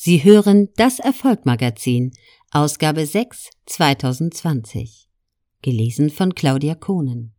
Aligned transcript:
Sie 0.00 0.22
hören 0.22 0.68
das 0.76 1.00
Erfolgmagazin, 1.00 2.12
Ausgabe 2.52 3.04
6, 3.04 3.50
2020. 3.66 5.08
Gelesen 5.60 6.10
von 6.10 6.36
Claudia 6.36 6.76
Kohnen. 6.76 7.34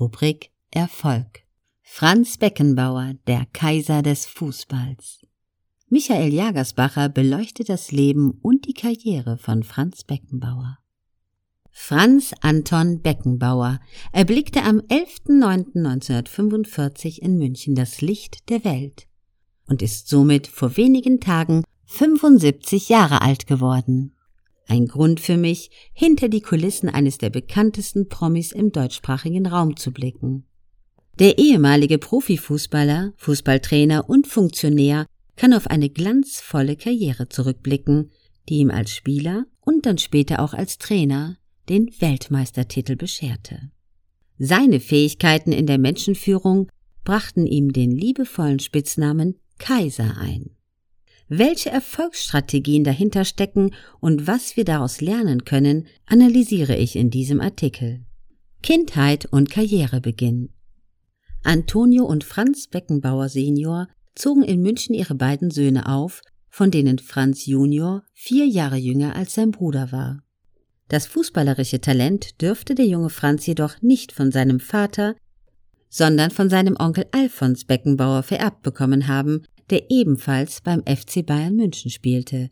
Rubrik 0.00 0.50
Erfolg. 0.72 1.44
Franz 1.82 2.38
Beckenbauer, 2.38 3.14
der 3.28 3.46
Kaiser 3.52 4.02
des 4.02 4.26
Fußballs. 4.26 5.24
Michael 5.88 6.34
Jagersbacher 6.34 7.08
beleuchtet 7.08 7.68
das 7.68 7.92
Leben 7.92 8.32
und 8.42 8.66
die 8.66 8.74
Karriere 8.74 9.38
von 9.38 9.62
Franz 9.62 10.02
Beckenbauer. 10.02 10.78
Franz 11.70 12.34
Anton 12.40 13.00
Beckenbauer 13.00 13.78
erblickte 14.10 14.64
am 14.64 14.80
11.09.1945 14.80 17.20
in 17.20 17.38
München 17.38 17.76
das 17.76 18.00
Licht 18.00 18.50
der 18.50 18.64
Welt 18.64 19.06
und 19.68 19.82
ist 19.82 20.08
somit 20.08 20.48
vor 20.48 20.76
wenigen 20.76 21.20
Tagen 21.20 21.62
75 21.86 22.88
Jahre 22.88 23.22
alt 23.22 23.46
geworden. 23.46 24.12
Ein 24.68 24.86
Grund 24.86 25.20
für 25.20 25.36
mich, 25.36 25.70
hinter 25.92 26.28
die 26.28 26.40
Kulissen 26.40 26.88
eines 26.88 27.18
der 27.18 27.30
bekanntesten 27.30 28.08
Promis 28.08 28.52
im 28.52 28.72
deutschsprachigen 28.72 29.46
Raum 29.46 29.76
zu 29.76 29.92
blicken. 29.92 30.44
Der 31.18 31.38
ehemalige 31.38 31.98
Profifußballer, 31.98 33.12
Fußballtrainer 33.16 34.08
und 34.08 34.26
Funktionär 34.26 35.06
kann 35.36 35.54
auf 35.54 35.68
eine 35.68 35.88
glanzvolle 35.88 36.76
Karriere 36.76 37.28
zurückblicken, 37.28 38.10
die 38.48 38.58
ihm 38.58 38.70
als 38.70 38.90
Spieler 38.90 39.46
und 39.60 39.86
dann 39.86 39.98
später 39.98 40.40
auch 40.40 40.52
als 40.52 40.78
Trainer 40.78 41.38
den 41.68 41.90
Weltmeistertitel 42.00 42.96
bescherte. 42.96 43.70
Seine 44.38 44.80
Fähigkeiten 44.80 45.52
in 45.52 45.66
der 45.66 45.78
Menschenführung 45.78 46.68
brachten 47.04 47.46
ihm 47.46 47.72
den 47.72 47.92
liebevollen 47.92 48.58
Spitznamen 48.58 49.36
Kaiser 49.58 50.16
ein. 50.18 50.55
Welche 51.28 51.70
Erfolgsstrategien 51.70 52.84
dahinter 52.84 53.24
stecken 53.24 53.74
und 54.00 54.26
was 54.28 54.56
wir 54.56 54.64
daraus 54.64 55.00
lernen 55.00 55.44
können, 55.44 55.86
analysiere 56.06 56.76
ich 56.76 56.94
in 56.94 57.10
diesem 57.10 57.40
Artikel. 57.40 58.04
Kindheit 58.62 59.26
und 59.26 59.50
Karrierebeginn. 59.50 60.50
Antonio 61.42 62.04
und 62.04 62.24
Franz 62.24 62.68
Beckenbauer 62.68 63.28
Senior 63.28 63.88
zogen 64.14 64.42
in 64.42 64.62
München 64.62 64.94
ihre 64.94 65.14
beiden 65.14 65.50
Söhne 65.50 65.88
auf, 65.88 66.22
von 66.48 66.70
denen 66.70 66.98
Franz 66.98 67.46
Junior 67.46 68.02
vier 68.14 68.46
Jahre 68.46 68.76
jünger 68.76 69.14
als 69.14 69.34
sein 69.34 69.50
Bruder 69.50 69.92
war. 69.92 70.22
Das 70.88 71.06
fußballerische 71.06 71.80
Talent 71.80 72.40
dürfte 72.40 72.76
der 72.76 72.86
junge 72.86 73.10
Franz 73.10 73.46
jedoch 73.46 73.82
nicht 73.82 74.12
von 74.12 74.30
seinem 74.30 74.60
Vater, 74.60 75.16
sondern 75.88 76.30
von 76.30 76.48
seinem 76.48 76.76
Onkel 76.78 77.06
Alfons 77.10 77.64
Beckenbauer 77.64 78.22
vererbt 78.22 78.62
bekommen 78.62 79.08
haben, 79.08 79.42
der 79.70 79.90
ebenfalls 79.90 80.60
beim 80.60 80.82
FC 80.82 81.24
Bayern 81.24 81.56
München 81.56 81.90
spielte 81.90 82.50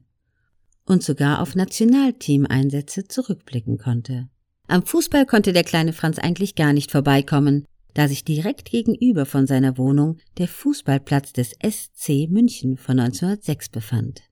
und 0.86 1.02
sogar 1.02 1.40
auf 1.40 1.54
Nationalteameinsätze 1.54 3.04
zurückblicken 3.04 3.78
konnte. 3.78 4.28
Am 4.66 4.84
Fußball 4.84 5.26
konnte 5.26 5.52
der 5.52 5.64
kleine 5.64 5.92
Franz 5.92 6.18
eigentlich 6.18 6.54
gar 6.54 6.72
nicht 6.72 6.90
vorbeikommen, 6.90 7.66
da 7.94 8.08
sich 8.08 8.24
direkt 8.24 8.70
gegenüber 8.70 9.24
von 9.24 9.46
seiner 9.46 9.78
Wohnung 9.78 10.18
der 10.38 10.48
Fußballplatz 10.48 11.32
des 11.32 11.52
SC 11.62 12.28
München 12.28 12.76
von 12.76 12.98
1906 12.98 13.68
befand. 13.68 14.22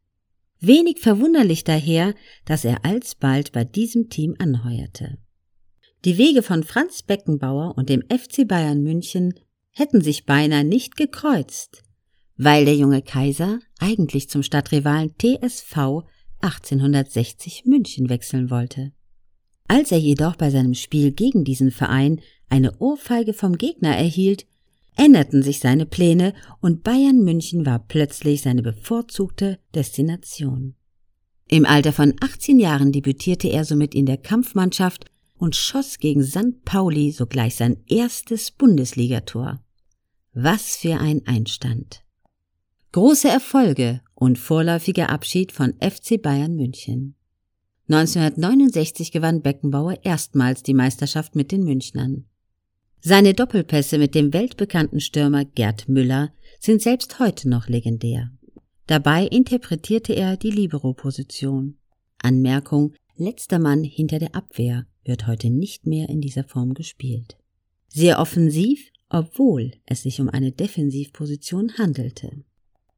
Wenig 0.61 1.01
verwunderlich 1.01 1.65
daher, 1.65 2.15
dass 2.45 2.65
er 2.65 2.85
alsbald 2.85 3.53
bei 3.53 3.65
diesem 3.65 4.11
Team 4.11 4.35
anheuerte. 4.39 5.19
Die 6.05 6.19
Wege 6.19 6.43
von 6.43 6.65
Franz 6.65 7.03
Beckenbauer 7.03 7.77
und 7.77 7.89
dem 7.89 8.03
FC 8.03 8.47
Bayern 8.47 8.83
München 8.83 9.35
hätten 9.71 10.03
sich 10.03 10.27
beinahe 10.27 10.65
nicht 10.65 10.97
gekreuzt, 10.97 11.85
weil 12.45 12.65
der 12.65 12.75
junge 12.75 13.03
Kaiser 13.03 13.61
eigentlich 13.79 14.29
zum 14.29 14.43
Stadtrivalen 14.43 15.15
TSV 15.17 16.03
1860 16.41 17.67
München 17.67 18.09
wechseln 18.09 18.51
wollte. 18.51 18.93
Als 19.69 19.93
er 19.93 19.99
jedoch 19.99 20.35
bei 20.35 20.51
seinem 20.51 20.75
Spiel 20.75 21.13
gegen 21.13 21.45
diesen 21.45 21.71
Verein 21.71 22.21
eine 22.49 22.77
Ohrfeige 22.79 23.33
vom 23.33 23.57
Gegner 23.57 23.97
erhielt, 23.97 24.47
änderten 24.97 25.43
sich 25.43 25.61
seine 25.61 25.87
Pläne 25.87 26.35
und 26.61 26.83
Bayern 26.83 27.23
München 27.23 27.65
war 27.65 27.79
plötzlich 27.79 28.43
seine 28.43 28.63
bevorzugte 28.63 29.61
Destination. 29.75 30.75
Im 31.49 31.65
Alter 31.65 31.93
von 31.93 32.15
18 32.21 32.59
Jahren 32.59 32.91
debütierte 32.91 33.49
er 33.49 33.65
somit 33.65 33.95
in 33.95 34.07
der 34.07 34.19
Kampfmannschaft 34.19 35.05
und 35.39 35.55
schoss 35.55 35.99
gegen 35.99 36.25
St. 36.25 36.65
Pauli 36.65 37.13
sogleich 37.13 37.55
sein 37.55 37.77
erstes 37.89 38.51
Bundesligator. 38.51 39.63
Was 40.35 40.77
für 40.77 40.99
ein 40.99 41.27
Einstand. 41.27 42.03
Große 42.93 43.27
Erfolge 43.27 44.03
und 44.15 44.39
vorläufiger 44.39 45.09
Abschied 45.09 45.51
von 45.51 45.73
FC 45.81 46.21
Bayern 46.21 46.55
München. 46.57 47.15
1969 47.89 49.13
gewann 49.13 49.41
Beckenbauer 49.41 50.05
erstmals 50.05 50.63
die 50.63 50.75
Meisterschaft 50.75 51.35
mit 51.35 51.53
den 51.53 51.65
Münchnern. 51.65 52.27
Seine 53.01 53.33
Doppelpässe 53.33 53.97
mit 53.97 54.15
dem 54.15 54.35
weltbekannten 54.35 55.01
Stürmer 55.01 55.47
Gerd 55.47 55.89
Müller 55.89 56.35
sind 56.61 56.83
selbst 56.83 57.19
heute 57.19 57.49
noch 57.49 57.67
legendär. 57.67 58.31
Dabei 58.87 59.27
interpretierte 59.27 60.13
er 60.13 60.37
die 60.37 60.51
Libero-Position. 60.51 61.79
Anmerkung, 62.19 62.93
letzter 63.17 63.59
Mann 63.59 63.85
hinter 63.85 64.19
der 64.19 64.35
Abwehr 64.35 64.85
wird 65.03 65.27
heute 65.27 65.49
nicht 65.49 65.87
mehr 65.87 66.11
in 66.11 66.21
dieser 66.21 66.45
Form 66.45 66.75
gespielt. 66.75 67.39
Sehr 67.89 68.21
offensiv, 68.21 68.91
obwohl 69.09 69.73
es 69.87 70.03
sich 70.03 70.21
um 70.21 70.29
eine 70.29 70.53
Defensivposition 70.53 71.79
handelte. 71.79 72.45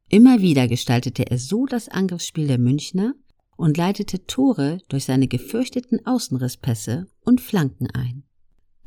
Immer 0.09 0.41
wieder 0.41 0.67
gestaltete 0.67 1.29
er 1.29 1.37
so 1.37 1.65
das 1.65 1.89
Angriffsspiel 1.89 2.47
der 2.47 2.59
Münchner 2.59 3.15
und 3.57 3.77
leitete 3.77 4.25
Tore 4.25 4.79
durch 4.89 5.05
seine 5.05 5.27
gefürchteten 5.27 6.05
Außenrisspässe 6.05 7.07
und 7.21 7.41
Flanken 7.41 7.89
ein. 7.91 8.23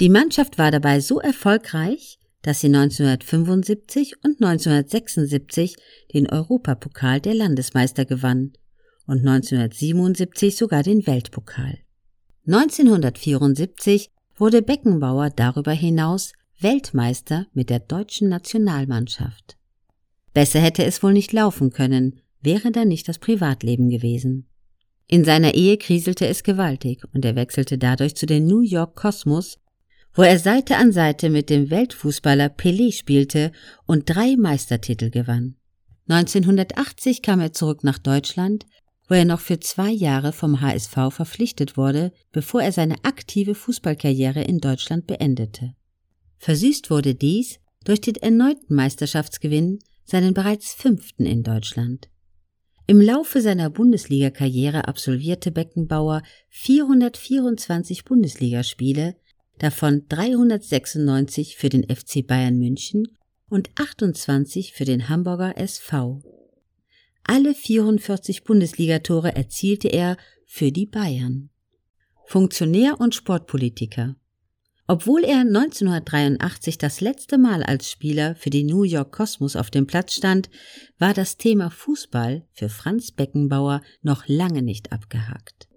Die 0.00 0.08
Mannschaft 0.08 0.58
war 0.58 0.70
dabei 0.70 1.00
so 1.00 1.18
erfolgreich, 1.18 2.18
dass 2.42 2.60
sie 2.60 2.68
1975 2.68 4.16
und 4.24 4.40
1976 4.40 5.76
den 6.14 6.30
Europapokal 6.30 7.20
der 7.20 7.34
Landesmeister 7.34 8.04
gewann 8.04 8.52
und 9.06 9.26
1977 9.26 10.56
sogar 10.56 10.84
den 10.84 11.06
Weltpokal. 11.06 11.78
1974 12.46 14.10
wurde 14.36 14.62
Beckenbauer 14.62 15.30
darüber 15.30 15.72
hinaus 15.72 16.32
Weltmeister 16.60 17.46
mit 17.52 17.70
der 17.70 17.80
deutschen 17.80 18.28
Nationalmannschaft. 18.28 19.57
Besser 20.38 20.60
hätte 20.60 20.84
es 20.84 21.02
wohl 21.02 21.14
nicht 21.14 21.32
laufen 21.32 21.70
können, 21.70 22.20
wäre 22.40 22.70
da 22.70 22.84
nicht 22.84 23.08
das 23.08 23.18
Privatleben 23.18 23.88
gewesen. 23.88 24.46
In 25.08 25.24
seiner 25.24 25.54
Ehe 25.54 25.76
kriselte 25.78 26.28
es 26.28 26.44
gewaltig 26.44 27.02
und 27.12 27.24
er 27.24 27.34
wechselte 27.34 27.76
dadurch 27.76 28.14
zu 28.14 28.24
den 28.24 28.46
New 28.46 28.60
York 28.60 28.94
Cosmos, 28.94 29.58
wo 30.14 30.22
er 30.22 30.38
Seite 30.38 30.76
an 30.76 30.92
Seite 30.92 31.28
mit 31.28 31.50
dem 31.50 31.70
Weltfußballer 31.70 32.50
Pelé 32.56 32.96
spielte 32.96 33.50
und 33.84 34.08
drei 34.08 34.36
Meistertitel 34.36 35.10
gewann. 35.10 35.56
1980 36.06 37.22
kam 37.22 37.40
er 37.40 37.52
zurück 37.52 37.82
nach 37.82 37.98
Deutschland, 37.98 38.64
wo 39.08 39.16
er 39.16 39.24
noch 39.24 39.40
für 39.40 39.58
zwei 39.58 39.90
Jahre 39.90 40.32
vom 40.32 40.60
HSV 40.60 40.94
verpflichtet 41.10 41.76
wurde, 41.76 42.12
bevor 42.30 42.62
er 42.62 42.70
seine 42.70 43.02
aktive 43.02 43.56
Fußballkarriere 43.56 44.42
in 44.42 44.60
Deutschland 44.60 45.08
beendete. 45.08 45.74
Versüßt 46.38 46.92
wurde 46.92 47.16
dies 47.16 47.58
durch 47.84 48.00
den 48.00 48.14
erneuten 48.14 48.76
Meisterschaftsgewinn 48.76 49.80
seinen 50.08 50.34
bereits 50.34 50.72
fünften 50.72 51.26
in 51.26 51.42
Deutschland. 51.42 52.08
Im 52.86 53.00
Laufe 53.00 53.42
seiner 53.42 53.68
Bundesliga-Karriere 53.68 54.88
absolvierte 54.88 55.50
Beckenbauer 55.50 56.22
424 56.48 58.04
Bundesligaspiele, 58.04 59.16
davon 59.58 60.06
396 60.08 61.56
für 61.56 61.68
den 61.68 61.84
FC 61.84 62.26
Bayern 62.26 62.56
München 62.56 63.08
und 63.50 63.70
28 63.74 64.72
für 64.72 64.86
den 64.86 65.10
Hamburger 65.10 65.58
SV. 65.58 66.22
Alle 67.24 67.54
44 67.54 68.44
Bundesligatore 68.44 69.36
erzielte 69.36 69.88
er 69.88 70.16
für 70.46 70.72
die 70.72 70.86
Bayern. 70.86 71.50
Funktionär 72.24 72.98
und 73.00 73.14
Sportpolitiker. 73.14 74.16
Obwohl 74.90 75.22
er 75.22 75.40
1983 75.40 76.78
das 76.78 77.02
letzte 77.02 77.36
Mal 77.36 77.62
als 77.62 77.90
Spieler 77.90 78.34
für 78.36 78.48
die 78.48 78.64
New 78.64 78.84
York 78.84 79.12
Cosmos 79.12 79.54
auf 79.54 79.70
dem 79.70 79.86
Platz 79.86 80.14
stand, 80.14 80.48
war 80.98 81.12
das 81.12 81.36
Thema 81.36 81.70
Fußball 81.70 82.46
für 82.54 82.70
Franz 82.70 83.12
Beckenbauer 83.12 83.82
noch 84.00 84.26
lange 84.28 84.62
nicht 84.62 84.90
abgehakt. 84.90 85.68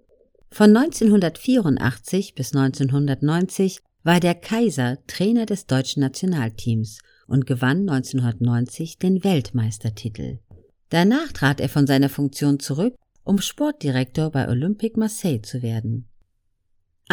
Von 0.50 0.74
1984 0.74 2.34
bis 2.34 2.54
1990 2.56 3.80
war 4.02 4.18
der 4.18 4.34
Kaiser 4.34 4.96
Trainer 5.06 5.44
des 5.44 5.66
deutschen 5.66 6.00
Nationalteams 6.00 6.98
und 7.26 7.46
gewann 7.46 7.88
1990 7.90 8.96
den 8.96 9.22
Weltmeistertitel. 9.24 10.38
Danach 10.88 11.32
trat 11.32 11.60
er 11.60 11.68
von 11.68 11.86
seiner 11.86 12.08
Funktion 12.08 12.60
zurück, 12.60 12.94
um 13.24 13.38
Sportdirektor 13.38 14.30
bei 14.30 14.48
Olympique 14.48 14.98
Marseille 14.98 15.42
zu 15.42 15.60
werden. 15.60 16.08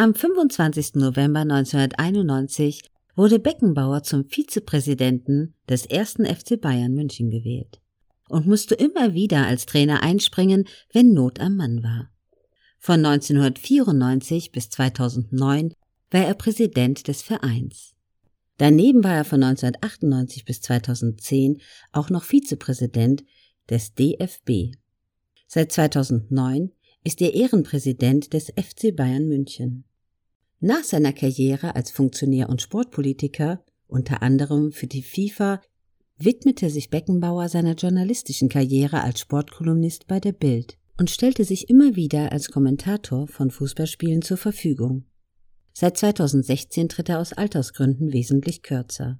Am 0.00 0.14
25. 0.14 0.94
November 0.94 1.40
1991 1.40 2.90
wurde 3.16 3.38
Beckenbauer 3.38 4.02
zum 4.02 4.24
Vizepräsidenten 4.24 5.52
des 5.68 5.84
ersten 5.84 6.24
FC 6.24 6.58
Bayern 6.58 6.94
München 6.94 7.28
gewählt. 7.28 7.82
und 8.30 8.46
musste 8.46 8.74
immer 8.74 9.12
wieder 9.12 9.46
als 9.46 9.66
Trainer 9.66 10.02
einspringen, 10.02 10.66
wenn 10.90 11.12
Not 11.12 11.38
am 11.38 11.56
Mann 11.56 11.82
war. 11.82 12.10
Von 12.78 13.04
1994 13.04 14.52
bis 14.52 14.70
2009 14.70 15.74
war 16.10 16.24
er 16.24 16.32
Präsident 16.32 17.06
des 17.06 17.20
Vereins. 17.20 17.94
Daneben 18.56 19.04
war 19.04 19.16
er 19.16 19.26
von 19.26 19.42
1998 19.42 20.46
bis 20.46 20.62
2010 20.62 21.60
auch 21.92 22.08
noch 22.08 22.24
Vizepräsident 22.24 23.22
des 23.68 23.92
DFB. 23.92 24.74
Seit 25.46 25.70
2009 25.72 26.72
ist 27.04 27.20
er 27.20 27.34
Ehrenpräsident 27.34 28.32
des 28.32 28.46
FC 28.46 28.96
Bayern 28.96 29.28
München. 29.28 29.84
Nach 30.62 30.84
seiner 30.84 31.14
Karriere 31.14 31.74
als 31.74 31.90
Funktionär 31.90 32.50
und 32.50 32.60
Sportpolitiker, 32.60 33.64
unter 33.86 34.22
anderem 34.22 34.72
für 34.72 34.86
die 34.86 35.02
FIFA, 35.02 35.62
widmete 36.18 36.68
sich 36.68 36.90
Beckenbauer 36.90 37.48
seiner 37.48 37.72
journalistischen 37.74 38.50
Karriere 38.50 39.02
als 39.02 39.20
Sportkolumnist 39.20 40.06
bei 40.06 40.20
der 40.20 40.32
Bild 40.32 40.76
und 40.98 41.08
stellte 41.08 41.44
sich 41.44 41.70
immer 41.70 41.96
wieder 41.96 42.30
als 42.30 42.50
Kommentator 42.50 43.26
von 43.26 43.50
Fußballspielen 43.50 44.20
zur 44.20 44.36
Verfügung. 44.36 45.06
Seit 45.72 45.96
2016 45.96 46.90
tritt 46.90 47.08
er 47.08 47.20
aus 47.20 47.32
Altersgründen 47.32 48.12
wesentlich 48.12 48.62
kürzer. 48.62 49.18